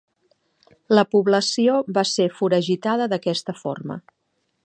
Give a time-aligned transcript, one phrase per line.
[0.99, 4.01] La població va ser foragitada d'aquesta forma.